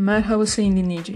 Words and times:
Merhaba 0.00 0.46
sayın 0.46 0.76
dinleyici. 0.76 1.14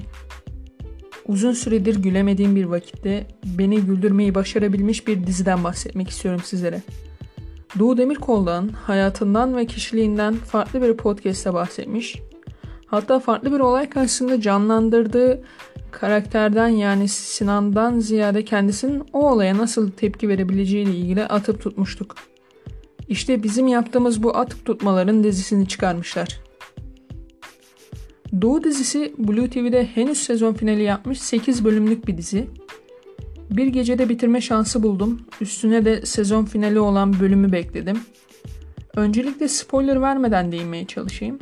Uzun 1.27 1.53
süredir 1.53 1.97
gülemediğim 2.03 2.57
bir 2.57 2.65
vakitte 2.65 3.27
beni 3.45 3.81
güldürmeyi 3.81 4.35
başarabilmiş 4.35 5.07
bir 5.07 5.27
diziden 5.27 5.65
bahsetmek 5.65 6.09
istiyorum 6.09 6.41
sizlere. 6.45 6.83
Doğu 7.79 7.97
Demirkol'dan, 7.97 8.69
hayatından 8.69 9.57
ve 9.57 9.67
kişiliğinden 9.67 10.35
farklı 10.35 10.83
bir 10.83 10.97
podcast'te 10.97 11.55
bahsetmiş. 11.55 12.19
Hatta 12.87 13.21
farklı 13.21 13.53
bir 13.53 13.61
olay 13.61 13.91
karşısında 13.91 14.41
canlandırdığı 14.41 15.43
karakterden 15.91 16.69
yani 16.69 17.09
Sinan'dan 17.09 17.99
ziyade 17.99 18.45
kendisinin 18.45 19.03
o 19.13 19.31
olaya 19.31 19.59
nasıl 19.59 19.91
tepki 19.91 20.29
verebileceğiyle 20.29 20.95
ilgili 20.95 21.25
atıp 21.25 21.63
tutmuştuk. 21.63 22.15
İşte 23.09 23.43
bizim 23.43 23.69
yaptığımız 23.69 24.23
bu 24.23 24.37
atıp 24.37 24.65
tutmaların 24.65 25.25
dizisini 25.25 25.69
çıkarmışlar. 25.69 26.44
Doğu 28.43 28.65
dizisi 28.65 29.15
Blue 29.19 29.51
TV'de 29.51 29.87
henüz 29.87 30.19
sezon 30.19 30.55
finali 30.55 30.83
yapmış 30.83 31.21
8 31.21 31.65
bölümlük 31.65 32.07
bir 32.07 32.19
dizi. 32.19 32.47
Bir 33.51 33.67
gecede 33.67 34.09
bitirme 34.09 34.41
şansı 34.41 34.83
buldum. 34.83 35.21
Üstüne 35.41 35.85
de 35.85 36.07
sezon 36.07 36.45
finali 36.45 36.81
olan 36.81 37.21
bölümü 37.21 37.53
bekledim. 37.53 38.01
Öncelikle 38.97 39.49
spoiler 39.49 40.03
vermeden 40.03 40.53
değinmeye 40.53 40.87
çalışayım. 40.87 41.39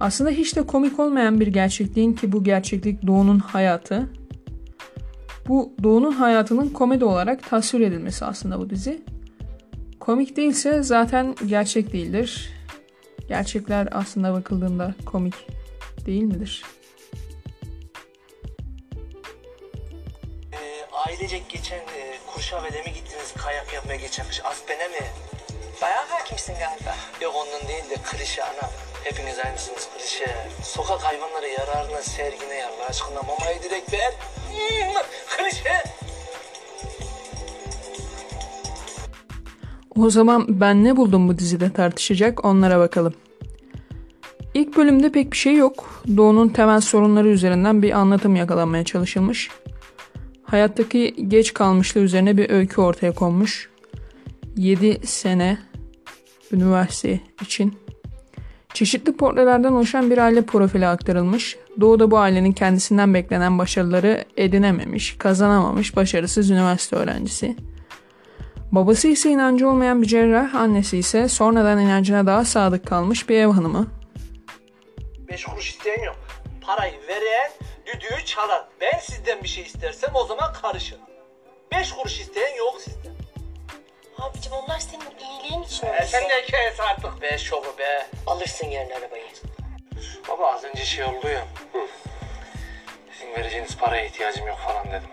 Aslında 0.00 0.30
hiç 0.30 0.56
de 0.56 0.66
komik 0.66 1.00
olmayan 1.00 1.40
bir 1.40 1.46
gerçekliğin 1.46 2.12
ki 2.12 2.32
bu 2.32 2.44
gerçeklik 2.44 3.06
Doğu'nun 3.06 3.38
hayatı. 3.38 4.08
Bu 5.48 5.72
Doğu'nun 5.82 6.12
hayatının 6.12 6.68
komedi 6.68 7.04
olarak 7.04 7.50
tasvir 7.50 7.80
edilmesi 7.80 8.24
aslında 8.24 8.60
bu 8.60 8.70
dizi. 8.70 9.02
Komik 10.00 10.36
değilse 10.36 10.82
zaten 10.82 11.34
gerçek 11.46 11.92
değildir. 11.92 12.50
Gerçekler 13.28 13.88
aslında 13.92 14.32
bakıldığında 14.32 14.94
komik 15.06 15.34
değil 16.08 16.22
midir? 16.22 16.64
Ee, 20.52 20.86
ailecek 20.92 21.48
geçen 21.48 21.78
e, 21.78 22.18
Kurşave'de 22.34 22.82
mi 22.82 22.92
gittiniz 22.94 23.34
kayak 23.44 23.72
yapmaya 23.74 23.96
geçen 23.96 24.28
kış 24.28 24.44
Aspen'e 24.44 24.88
mi? 24.88 25.06
Bayağı 25.82 26.06
hakimsin 26.08 26.54
galiba. 26.54 26.96
Yok 27.20 27.34
onun 27.36 27.68
değil 27.68 27.90
de 27.90 27.94
klişe 28.04 28.42
ana. 28.42 28.70
Hepiniz 29.04 29.38
aynısınız 29.38 29.88
klişe. 29.96 30.36
Sokak 30.62 31.00
hayvanları 31.00 31.48
yararına 31.48 32.02
sergine 32.02 32.54
ya 32.54 32.68
Allah 32.68 32.86
aşkına 32.86 33.22
mamayı 33.22 33.62
direkt 33.62 33.92
ver. 33.92 34.12
Hmm, 34.50 35.02
klişe. 35.36 35.82
O 39.96 40.10
zaman 40.10 40.44
ben 40.48 40.84
ne 40.84 40.96
buldum 40.96 41.28
bu 41.28 41.38
dizide 41.38 41.72
tartışacak 41.72 42.44
onlara 42.44 42.78
bakalım. 42.78 43.14
İlk 44.58 44.76
bölümde 44.76 45.12
pek 45.12 45.32
bir 45.32 45.36
şey 45.36 45.56
yok. 45.56 46.02
Doğu'nun 46.16 46.48
temel 46.48 46.80
sorunları 46.80 47.28
üzerinden 47.28 47.82
bir 47.82 47.90
anlatım 47.98 48.36
yakalanmaya 48.36 48.84
çalışılmış. 48.84 49.50
Hayattaki 50.42 51.28
geç 51.28 51.54
kalmışlığı 51.54 52.00
üzerine 52.00 52.36
bir 52.36 52.50
öykü 52.50 52.80
ortaya 52.80 53.12
konmuş. 53.12 53.70
7 54.56 55.06
sene 55.06 55.58
üniversite 56.52 57.20
için. 57.42 57.78
Çeşitli 58.74 59.16
portrelerden 59.16 59.72
oluşan 59.72 60.10
bir 60.10 60.18
aile 60.18 60.42
profili 60.42 60.86
aktarılmış. 60.86 61.56
Doğu 61.80 62.00
da 62.00 62.10
bu 62.10 62.18
ailenin 62.18 62.52
kendisinden 62.52 63.14
beklenen 63.14 63.58
başarıları 63.58 64.24
edinememiş, 64.36 65.18
kazanamamış 65.18 65.96
başarısız 65.96 66.50
üniversite 66.50 66.96
öğrencisi. 66.96 67.56
Babası 68.72 69.08
ise 69.08 69.30
inancı 69.30 69.68
olmayan 69.68 70.02
bir 70.02 70.06
cerrah, 70.06 70.54
annesi 70.54 70.98
ise 70.98 71.28
sonradan 71.28 71.80
inancına 71.80 72.26
daha 72.26 72.44
sadık 72.44 72.86
kalmış 72.86 73.28
bir 73.28 73.36
ev 73.36 73.48
hanımı. 73.48 73.97
Beş 75.28 75.44
kuruş 75.44 75.68
isteyen 75.70 76.02
yok. 76.02 76.16
Parayı 76.66 77.06
veren 77.08 77.50
düdüğü 77.86 78.24
çalar. 78.24 78.64
Ben 78.80 78.98
sizden 78.98 79.42
bir 79.42 79.48
şey 79.48 79.64
istersem 79.64 80.10
o 80.14 80.24
zaman 80.24 80.52
karışın. 80.52 81.00
Beş 81.72 81.92
kuruş 81.92 82.20
isteyen 82.20 82.54
yok 82.56 82.80
sizden. 82.80 83.12
Abicim 84.18 84.52
onlar 84.52 84.78
senin 84.78 85.18
iyiliğin 85.18 85.62
için 85.62 85.86
E 85.86 86.06
sen 86.06 86.28
de 86.28 86.44
kes 86.44 86.80
artık 86.80 87.22
be 87.22 87.38
şovu 87.38 87.78
be. 87.78 88.06
Alırsın 88.26 88.66
yerine 88.66 88.94
arabayı. 88.94 89.26
Baba 90.28 90.52
az 90.52 90.64
önce 90.64 90.84
şey 90.84 91.04
oldu 91.04 91.28
ya. 91.28 91.44
Sizin 93.12 93.34
vereceğiniz 93.34 93.76
paraya 93.76 94.04
ihtiyacım 94.04 94.46
yok 94.46 94.58
falan 94.58 94.86
dedim. 94.86 95.08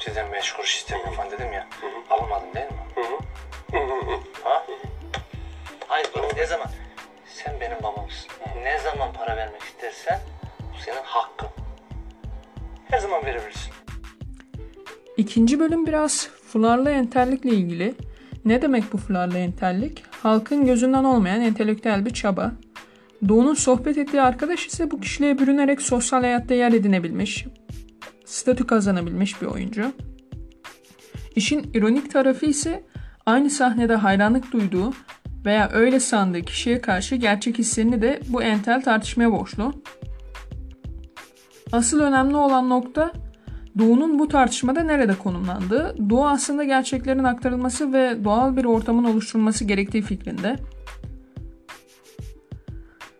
Sizden 0.00 0.32
beş 0.32 0.52
kuruş 0.52 0.76
istemiyorum 0.76 1.14
falan 1.14 1.30
dedim 1.30 1.52
ya. 1.52 1.68
Almadın 2.10 2.54
değil 2.54 2.66
mi? 2.66 2.76
ha? 4.44 4.66
Hayır 5.88 6.08
bak 6.16 6.36
ne 6.36 6.46
zaman? 6.46 6.70
Sen 7.44 7.60
benim 7.60 7.76
babamsın. 7.82 8.30
Ne 8.62 8.78
zaman 8.78 9.12
para 9.12 9.36
vermek 9.36 9.62
istersen 9.62 10.20
bu 10.60 10.82
senin 10.84 11.02
hakkın. 11.04 11.48
Her 12.84 12.98
zaman 12.98 13.24
verebilirsin. 13.24 13.72
İkinci 15.16 15.60
bölüm 15.60 15.86
biraz 15.86 16.28
fularlı 16.28 16.90
entellikle 16.90 17.50
ilgili. 17.50 17.94
Ne 18.44 18.62
demek 18.62 18.92
bu 18.92 18.98
fularlı 18.98 19.38
entellik? 19.38 20.02
Halkın 20.22 20.66
gözünden 20.66 21.04
olmayan 21.04 21.40
entelektüel 21.40 22.06
bir 22.06 22.10
çaba. 22.10 22.52
Doğu'nun 23.28 23.54
sohbet 23.54 23.98
ettiği 23.98 24.22
arkadaş 24.22 24.66
ise 24.66 24.90
bu 24.90 25.00
kişiliğe 25.00 25.38
bürünerek 25.38 25.82
sosyal 25.82 26.20
hayatta 26.20 26.54
yer 26.54 26.72
edinebilmiş, 26.72 27.46
statü 28.24 28.66
kazanabilmiş 28.66 29.42
bir 29.42 29.46
oyuncu. 29.46 29.92
İşin 31.34 31.70
ironik 31.74 32.12
tarafı 32.12 32.46
ise 32.46 32.84
aynı 33.26 33.50
sahnede 33.50 33.94
hayranlık 33.94 34.52
duyduğu 34.52 34.92
veya 35.46 35.70
öyle 35.72 36.00
sandığı 36.00 36.42
kişiye 36.42 36.80
karşı 36.80 37.16
gerçek 37.16 37.58
hislerini 37.58 38.02
de 38.02 38.20
bu 38.28 38.42
entel 38.42 38.82
tartışmaya 38.82 39.32
borçlu. 39.32 39.72
Asıl 41.72 42.00
önemli 42.00 42.36
olan 42.36 42.68
nokta 42.68 43.12
Doğu'nun 43.78 44.18
bu 44.18 44.28
tartışmada 44.28 44.82
nerede 44.82 45.14
konumlandığı, 45.14 46.10
Doğu 46.10 46.26
aslında 46.26 46.64
gerçeklerin 46.64 47.24
aktarılması 47.24 47.92
ve 47.92 48.24
doğal 48.24 48.56
bir 48.56 48.64
ortamın 48.64 49.04
oluşturulması 49.04 49.64
gerektiği 49.64 50.02
fikrinde. 50.02 50.56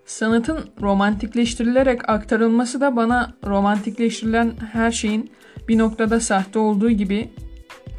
Sanatın 0.07 0.59
romantikleştirilerek 0.81 2.09
aktarılması 2.09 2.81
da 2.81 2.97
bana 2.97 3.35
romantikleştirilen 3.45 4.53
her 4.73 4.91
şeyin 4.91 5.31
bir 5.69 5.79
noktada 5.79 6.21
sahte 6.21 6.59
olduğu 6.59 6.91
gibi 6.91 7.31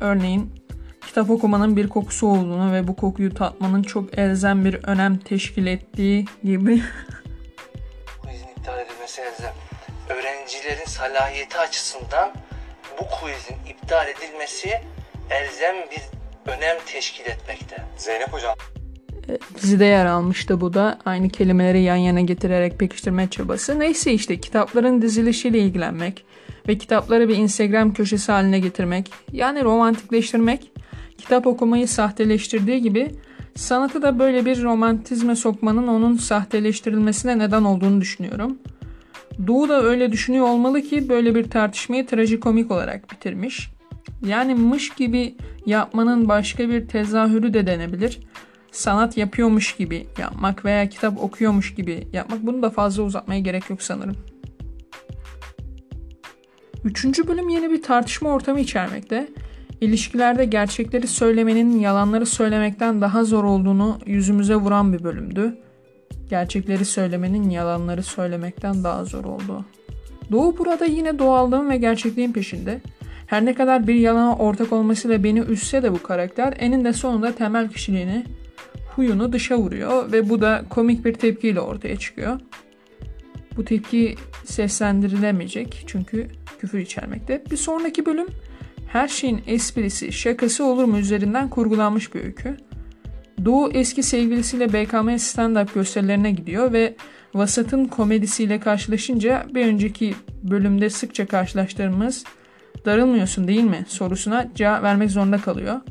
örneğin 0.02 0.57
kitap 1.18 1.30
okumanın 1.30 1.78
bir 1.78 1.90
kokusu 1.90 2.28
olduğunu 2.28 2.74
ve 2.74 2.88
bu 2.88 2.96
kokuyu 2.96 3.34
tatmanın 3.34 3.84
çok 3.84 4.18
elzem 4.18 4.66
bir 4.66 4.74
önem 4.74 5.18
teşkil 5.18 5.68
ettiği 5.68 6.26
gibi 6.44 6.82
Quizin 8.22 8.48
iptal 8.48 8.80
edilmesi 8.80 9.22
elzem. 9.22 9.54
Öğrencilerin 10.10 10.86
salahiyeti 10.86 11.58
açısından 11.58 12.34
bu 13.00 13.04
quizin 13.20 13.56
iptal 13.70 14.08
edilmesi 14.08 14.70
elzem 15.30 15.76
bir 15.76 16.02
önem 16.52 16.78
teşkil 16.86 17.26
etmekte. 17.26 17.78
Zeynep 17.98 18.34
hocam 18.34 18.56
dizide 19.62 19.86
yer 19.86 20.06
almıştı 20.06 20.62
bu 20.62 20.74
da. 20.74 21.00
Aynı 21.06 21.30
kelimeleri 21.30 21.82
yan 21.82 21.96
yana 21.96 22.22
getirerek 22.22 22.80
pekiştirme 22.80 23.30
çabası. 23.30 23.80
Neyse 23.80 24.12
işte 24.12 24.40
kitapların 24.40 25.02
dizilişiyle 25.02 25.60
ilgilenmek 25.60 26.26
ve 26.68 26.78
kitapları 26.78 27.30
bir 27.30 27.38
Instagram 27.38 27.94
köşesi 27.94 28.32
haline 28.32 28.60
getirmek, 28.60 29.12
yani 29.32 29.64
romantikleştirmek, 29.64 30.72
kitap 31.18 31.48
okumayı 31.48 31.88
sahteleştirdiği 31.88 32.82
gibi 32.82 33.12
sanatı 33.56 34.02
da 34.02 34.20
böyle 34.20 34.46
bir 34.46 34.64
romantizme 34.64 35.36
sokmanın 35.36 35.88
onun 35.88 36.18
sahteleştirilmesine 36.18 37.40
neden 37.40 37.64
olduğunu 37.64 38.02
düşünüyorum. 38.02 38.58
Doğu 39.48 39.70
da 39.70 39.84
öyle 39.84 40.12
düşünüyor 40.12 40.48
olmalı 40.48 40.82
ki 40.82 41.10
böyle 41.10 41.36
bir 41.36 41.50
tartışmayı 41.50 42.06
trajikomik 42.06 42.72
olarak 42.72 43.12
bitirmiş. 43.12 43.70
Yani 44.26 44.56
mış 44.56 44.90
gibi 44.90 45.36
yapmanın 45.66 46.30
başka 46.30 46.70
bir 46.70 46.88
tezahürü 46.88 47.54
de 47.54 47.68
denebilir. 47.68 48.20
Sanat 48.72 49.18
yapıyormuş 49.18 49.76
gibi 49.76 50.08
yapmak 50.18 50.66
veya 50.66 50.90
kitap 50.90 51.24
okuyormuş 51.24 51.76
gibi 51.76 52.08
yapmak 52.14 52.46
bunu 52.46 52.62
da 52.62 52.70
fazla 52.70 53.04
uzatmaya 53.04 53.40
gerek 53.40 53.70
yok 53.70 53.82
sanırım. 53.82 54.16
Üçüncü 56.84 57.28
bölüm 57.28 57.50
yeni 57.50 57.72
bir 57.72 57.82
tartışma 57.82 58.30
ortamı 58.30 58.60
içermekte. 58.60 59.28
İlişkilerde 59.82 60.46
gerçekleri 60.46 61.08
söylemenin 61.08 61.80
yalanları 61.80 62.26
söylemekten 62.26 63.02
daha 63.02 63.24
zor 63.24 63.44
olduğunu 63.44 64.00
yüzümüze 64.06 64.56
vuran 64.56 64.94
bir 64.94 65.04
bölümdü. 65.04 65.58
Gerçekleri 66.30 66.86
söylemenin 66.86 67.50
yalanları 67.50 68.04
söylemekten 68.04 68.84
daha 68.84 69.06
zor 69.06 69.26
olduğu. 69.26 69.66
Doğu 70.32 70.58
burada 70.58 70.86
yine 70.86 71.20
doğallığın 71.20 71.70
ve 71.70 71.78
gerçekliğin 71.78 72.34
peşinde. 72.34 72.82
Her 73.28 73.46
ne 73.46 73.54
kadar 73.54 73.88
bir 73.88 73.96
yalana 73.96 74.36
ortak 74.36 74.74
olmasıyla 74.74 75.24
beni 75.24 75.40
üzse 75.40 75.84
de 75.84 75.94
bu 75.94 76.04
karakter 76.04 76.54
eninde 76.60 76.94
sonunda 76.94 77.36
temel 77.36 77.70
kişiliğini, 77.70 78.26
huyunu 78.96 79.34
dışa 79.34 79.58
vuruyor 79.58 80.12
ve 80.12 80.30
bu 80.30 80.42
da 80.42 80.64
komik 80.70 81.06
bir 81.06 81.14
tepkiyle 81.14 81.60
ortaya 81.62 81.96
çıkıyor. 81.96 82.40
Bu 83.58 83.66
tepki 83.66 84.16
seslendirilemeyecek 84.46 85.84
çünkü 85.88 86.28
küfür 86.60 86.80
içermekte. 86.80 87.44
Bir 87.52 87.58
sonraki 87.58 88.06
bölüm 88.06 88.28
her 88.88 89.08
şeyin 89.08 89.42
esprisi, 89.48 90.12
şakası 90.12 90.66
olur 90.66 90.84
mu 90.84 90.98
üzerinden 90.98 91.50
kurgulanmış 91.50 92.16
bir 92.16 92.24
öykü. 92.24 92.58
Doğu 93.46 93.72
eski 93.72 94.04
sevgilisiyle 94.04 94.74
BKM 94.74 95.10
stand-up 95.10 95.74
gösterilerine 95.74 96.32
gidiyor 96.32 96.74
ve 96.74 96.96
Vasat'ın 97.34 97.86
komedisiyle 97.86 98.60
karşılaşınca 98.60 99.46
bir 99.54 99.66
önceki 99.66 100.16
bölümde 100.44 100.90
sıkça 100.90 101.26
karşılaştığımız 101.26 102.24
darılmıyorsun 102.86 103.48
değil 103.48 103.64
mi 103.64 103.86
sorusuna 103.88 104.48
cevap 104.56 104.84
vermek 104.84 105.12
zorunda 105.12 105.38
kalıyor. 105.38 105.82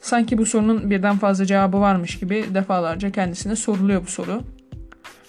Sanki 0.00 0.38
bu 0.38 0.46
sorunun 0.46 0.90
birden 0.90 1.18
fazla 1.18 1.46
cevabı 1.46 1.80
varmış 1.80 2.18
gibi 2.18 2.44
defalarca 2.54 3.10
kendisine 3.10 3.56
soruluyor 3.56 4.02
bu 4.02 4.10
soru. 4.10 4.42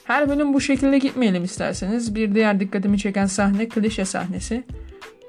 Her 0.03 0.29
bölüm 0.29 0.53
bu 0.53 0.61
şekilde 0.61 0.97
gitmeyelim 0.97 1.43
isterseniz. 1.43 2.15
Bir 2.15 2.35
diğer 2.35 2.59
dikkatimi 2.59 2.97
çeken 2.97 3.25
sahne 3.25 3.69
klişe 3.69 4.05
sahnesi. 4.05 4.63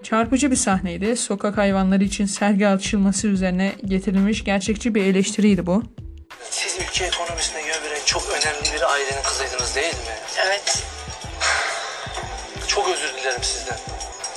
Çarpıcı 0.03 0.51
bir 0.51 0.57
sahneydi. 0.57 1.17
Sokak 1.17 1.59
hayvanları 1.59 2.05
için 2.05 2.27
sergi 2.27 2.69
açılması 2.69 3.27
üzerine 3.29 3.73
getirilmiş 3.85 4.45
gerçekçi 4.45 4.95
bir 4.95 5.05
eleştiriydi 5.05 5.67
bu. 5.67 5.83
Siz 6.51 6.79
ülke 6.81 7.05
ekonomisine 7.05 7.61
yön 7.61 7.83
veren 7.85 8.01
çok 8.07 8.23
önemli 8.29 8.73
bir 8.75 8.93
ailenin 8.93 9.23
kızıydınız 9.23 9.77
değil 9.77 9.95
mi? 9.95 10.15
Evet. 10.47 10.83
Çok 12.67 12.89
özür 12.89 13.15
dilerim 13.21 13.43
sizden. 13.43 13.79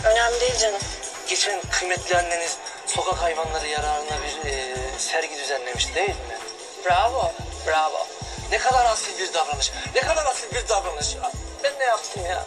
Önemli 0.03 0.41
değil 0.41 0.57
canım. 0.61 0.81
Geçen 1.29 1.61
kıymetli 1.71 2.17
anneniz 2.17 2.57
sokak 2.87 3.21
hayvanları 3.21 3.67
yararına 3.67 4.17
bir 4.23 4.49
e, 4.49 4.75
sergi 4.97 5.35
düzenlemişti 5.43 5.95
değil 5.95 6.09
mi? 6.09 6.37
Bravo. 6.85 7.31
Bravo. 7.67 8.07
Ne 8.51 8.57
kadar 8.57 8.85
asil 8.85 9.19
bir 9.19 9.33
davranış. 9.33 9.71
Ne 9.95 10.01
kadar 10.01 10.25
asil 10.25 10.55
bir 10.55 10.69
davranış. 10.69 11.17
Ben 11.63 11.73
ne 11.79 11.83
yaptım 11.83 12.25
ya? 12.25 12.45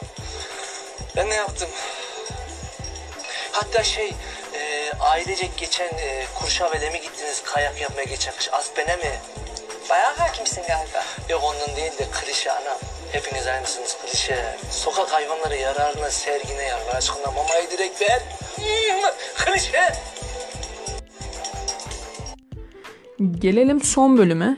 Ben 1.16 1.30
ne 1.30 1.34
yaptım? 1.34 1.68
Hatta 3.54 3.82
şey, 3.82 4.12
e, 4.54 4.92
ailecek 5.00 5.56
geçen 5.56 5.88
e, 5.88 6.26
Kurşavel'e 6.34 6.90
mi 6.90 7.00
gittiniz 7.00 7.42
kayak 7.44 7.80
yapmaya 7.80 8.04
geçen 8.04 8.34
kış? 8.36 8.48
Aspen'e 8.52 8.96
mi? 8.96 9.20
Bayağı 9.90 10.14
hakimsin 10.14 10.62
galiba. 10.62 11.04
Yok 11.30 11.42
onun 11.44 11.76
değil 11.76 11.92
de 11.98 12.06
klişe 12.12 12.52
anam. 12.52 12.78
Hepiniz 13.12 13.46
aynısınız 13.46 13.96
klişe. 14.02 14.56
Sokak 14.70 15.12
hayvanları 15.12 15.56
yararına 15.56 16.10
sergine 16.10 16.62
ya. 16.62 16.76
Allah 16.76 16.96
aşkına 16.96 17.26
mamayı 17.26 17.70
direkt 17.70 18.02
ver. 18.02 18.22
Klişe. 19.36 19.92
Gelelim 23.38 23.82
son 23.82 24.18
bölüme. 24.18 24.56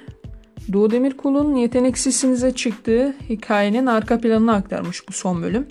Doğu 0.72 0.90
Demirkol'un 0.90 1.54
yeteneksizsinize 1.54 2.54
çıktığı 2.54 3.16
hikayenin 3.28 3.86
arka 3.86 4.20
planını 4.20 4.54
aktarmış 4.54 5.08
bu 5.08 5.12
son 5.12 5.42
bölüm. 5.42 5.68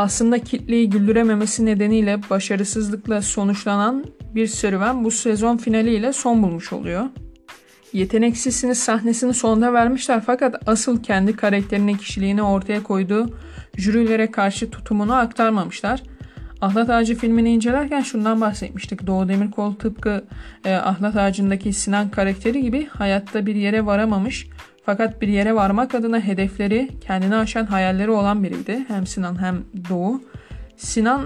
Aslında 0.00 0.38
kitleyi 0.38 0.90
güldürememesi 0.90 1.66
nedeniyle 1.66 2.20
başarısızlıkla 2.30 3.22
sonuçlanan 3.22 4.04
bir 4.34 4.46
serüven 4.46 5.04
bu 5.04 5.10
sezon 5.10 5.56
finaliyle 5.56 6.12
son 6.12 6.42
bulmuş 6.42 6.72
oluyor. 6.72 7.04
Yeteneksizsiniz 7.92 8.78
sahnesini 8.78 9.34
sonda 9.34 9.72
vermişler 9.72 10.22
fakat 10.26 10.62
asıl 10.66 11.02
kendi 11.02 11.36
karakterinin 11.36 11.96
kişiliğini 11.96 12.42
ortaya 12.42 12.82
koyduğu 12.82 13.38
jürilere 13.76 14.30
karşı 14.30 14.70
tutumunu 14.70 15.14
aktarmamışlar. 15.14 16.02
Ahlat 16.60 16.90
Ağacı 16.90 17.14
filmini 17.14 17.52
incelerken 17.52 18.00
şundan 18.00 18.40
bahsetmiştik. 18.40 19.06
Doğu 19.06 19.28
Demirkol 19.28 19.74
tıpkı 19.74 20.24
e, 20.64 20.74
Ahlat 20.74 21.16
Ağacı'ndaki 21.16 21.72
Sinan 21.72 22.10
karakteri 22.10 22.62
gibi 22.62 22.86
hayatta 22.86 23.46
bir 23.46 23.54
yere 23.54 23.86
varamamış 23.86 24.48
fakat 24.90 25.22
bir 25.22 25.28
yere 25.28 25.54
varmak 25.54 25.94
adına 25.94 26.20
hedefleri, 26.20 26.88
kendini 27.00 27.36
aşan 27.36 27.66
hayalleri 27.66 28.10
olan 28.10 28.44
biriydi. 28.44 28.84
Hem 28.88 29.06
Sinan 29.06 29.42
hem 29.42 29.64
Doğu. 29.88 30.22
Sinan 30.76 31.22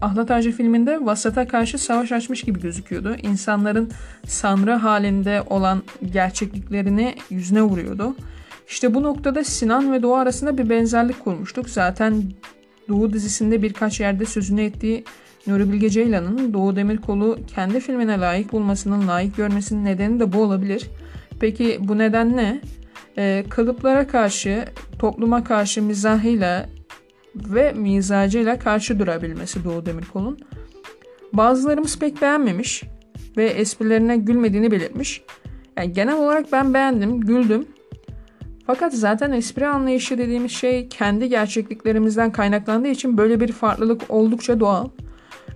Ahlat 0.00 0.30
Ağacı 0.30 0.52
filminde 0.52 1.06
vasata 1.06 1.48
karşı 1.48 1.78
savaş 1.78 2.12
açmış 2.12 2.42
gibi 2.42 2.60
gözüküyordu. 2.60 3.16
İnsanların 3.22 3.90
sanrı 4.26 4.72
halinde 4.72 5.42
olan 5.50 5.82
gerçekliklerini 6.12 7.14
yüzüne 7.30 7.62
vuruyordu. 7.62 8.16
İşte 8.68 8.94
bu 8.94 9.02
noktada 9.02 9.44
Sinan 9.44 9.92
ve 9.92 10.02
Doğu 10.02 10.14
arasında 10.14 10.58
bir 10.58 10.70
benzerlik 10.70 11.24
kurmuştuk. 11.24 11.70
Zaten 11.70 12.22
Doğu 12.88 13.12
dizisinde 13.12 13.62
birkaç 13.62 14.00
yerde 14.00 14.24
sözünü 14.24 14.62
ettiği 14.62 15.04
Nuri 15.46 15.72
Bilge 15.72 15.90
Ceylan'ın 15.90 16.52
Doğu 16.52 16.76
Demirkol'u 16.76 17.38
kendi 17.54 17.80
filmine 17.80 18.20
layık 18.20 18.52
bulmasının, 18.52 19.08
layık 19.08 19.36
görmesinin 19.36 19.84
nedeni 19.84 20.20
de 20.20 20.32
bu 20.32 20.42
olabilir. 20.42 20.90
Peki 21.40 21.78
bu 21.80 21.98
neden 21.98 22.36
ne? 22.36 22.60
Ee, 23.18 23.44
kalıplara 23.50 24.06
karşı, 24.06 24.64
topluma 24.98 25.44
karşı 25.44 25.82
mizahıyla 25.82 26.66
ve 27.34 27.72
mizacıyla 27.72 28.58
karşı 28.58 28.98
durabilmesi 28.98 29.64
Doğu 29.64 29.86
Demirkol'un. 29.86 30.38
Bazılarımız 31.32 31.98
pek 31.98 32.22
beğenmemiş 32.22 32.82
ve 33.36 33.44
esprilerine 33.44 34.16
gülmediğini 34.16 34.70
belirtmiş. 34.70 35.22
Yani 35.76 35.92
genel 35.92 36.16
olarak 36.16 36.52
ben 36.52 36.74
beğendim, 36.74 37.20
güldüm. 37.20 37.66
Fakat 38.66 38.94
zaten 38.94 39.32
espri 39.32 39.66
anlayışı 39.66 40.18
dediğimiz 40.18 40.52
şey 40.52 40.88
kendi 40.88 41.28
gerçekliklerimizden 41.28 42.32
kaynaklandığı 42.32 42.88
için 42.88 43.18
böyle 43.18 43.40
bir 43.40 43.52
farklılık 43.52 44.02
oldukça 44.08 44.60
doğal. 44.60 44.88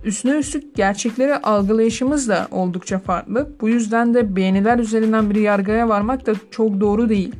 Üstüne 0.03 0.37
üstlük 0.37 0.75
gerçekleri 0.75 1.35
algılayışımız 1.37 2.29
da 2.29 2.47
oldukça 2.51 2.99
farklı. 2.99 3.49
Bu 3.61 3.69
yüzden 3.69 4.13
de 4.13 4.35
beğeniler 4.35 4.79
üzerinden 4.79 5.29
bir 5.29 5.35
yargıya 5.35 5.89
varmak 5.89 6.25
da 6.25 6.33
çok 6.51 6.79
doğru 6.79 7.09
değil. 7.09 7.35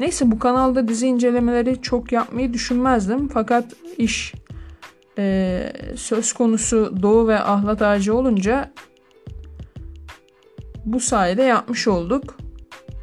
Neyse 0.00 0.30
bu 0.30 0.38
kanalda 0.38 0.88
dizi 0.88 1.06
incelemeleri 1.06 1.82
çok 1.82 2.12
yapmayı 2.12 2.52
düşünmezdim. 2.52 3.28
Fakat 3.28 3.64
iş 3.98 4.34
e, 5.18 5.72
söz 5.96 6.32
konusu 6.32 6.94
Doğu 7.02 7.28
ve 7.28 7.38
Ahlat 7.38 7.82
Ağacı 7.82 8.14
olunca 8.16 8.72
bu 10.84 11.00
sayede 11.00 11.42
yapmış 11.42 11.88
olduk. 11.88 12.36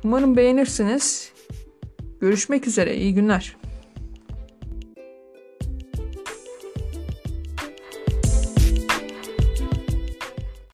Umarım 0.04 0.38
beğenirsiniz. 0.38 1.32
Görüşmek 2.22 2.68
üzere. 2.68 2.96
İyi 2.96 3.14
günler. 3.14 3.56